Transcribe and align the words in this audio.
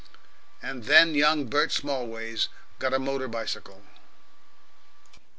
And 0.63 0.85
then 0.85 1.13
young 1.13 1.45
Bert 1.45 1.69
Smallways 1.71 2.47
got 2.79 2.91
a 2.91 2.97
motor 2.97 3.27
bicycle.... 3.27 3.83